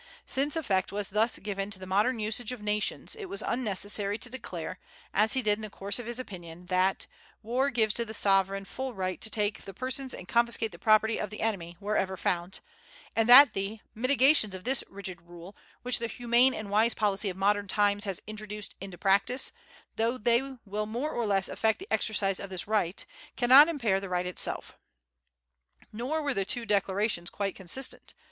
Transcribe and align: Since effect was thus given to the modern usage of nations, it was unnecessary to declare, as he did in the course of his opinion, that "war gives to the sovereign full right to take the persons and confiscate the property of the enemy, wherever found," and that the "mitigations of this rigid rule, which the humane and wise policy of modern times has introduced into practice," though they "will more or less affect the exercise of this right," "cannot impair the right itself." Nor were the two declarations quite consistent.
Since 0.25 0.55
effect 0.55 0.91
was 0.91 1.11
thus 1.11 1.37
given 1.37 1.69
to 1.69 1.77
the 1.77 1.85
modern 1.85 2.17
usage 2.19 2.51
of 2.51 2.59
nations, 2.63 3.13
it 3.15 3.25
was 3.25 3.43
unnecessary 3.45 4.17
to 4.17 4.31
declare, 4.31 4.79
as 5.13 5.33
he 5.33 5.43
did 5.43 5.59
in 5.59 5.61
the 5.61 5.69
course 5.69 5.99
of 5.99 6.07
his 6.07 6.17
opinion, 6.17 6.65
that 6.69 7.05
"war 7.43 7.69
gives 7.69 7.93
to 7.93 8.03
the 8.03 8.11
sovereign 8.11 8.65
full 8.65 8.95
right 8.95 9.21
to 9.21 9.29
take 9.29 9.61
the 9.61 9.75
persons 9.75 10.15
and 10.15 10.27
confiscate 10.27 10.71
the 10.71 10.79
property 10.79 11.19
of 11.19 11.29
the 11.29 11.41
enemy, 11.41 11.77
wherever 11.79 12.17
found," 12.17 12.61
and 13.15 13.29
that 13.29 13.53
the 13.53 13.79
"mitigations 13.93 14.55
of 14.55 14.63
this 14.63 14.83
rigid 14.89 15.21
rule, 15.21 15.55
which 15.83 15.99
the 15.99 16.07
humane 16.07 16.55
and 16.55 16.71
wise 16.71 16.95
policy 16.95 17.29
of 17.29 17.37
modern 17.37 17.67
times 17.67 18.05
has 18.05 18.19
introduced 18.25 18.73
into 18.81 18.97
practice," 18.97 19.51
though 19.97 20.17
they 20.17 20.41
"will 20.65 20.87
more 20.87 21.11
or 21.11 21.27
less 21.27 21.47
affect 21.47 21.77
the 21.77 21.93
exercise 21.93 22.39
of 22.39 22.49
this 22.49 22.67
right," 22.67 23.05
"cannot 23.37 23.67
impair 23.67 23.99
the 23.99 24.09
right 24.09 24.25
itself." 24.25 24.75
Nor 25.93 26.23
were 26.23 26.33
the 26.33 26.43
two 26.43 26.65
declarations 26.65 27.29
quite 27.29 27.55
consistent. 27.55 28.15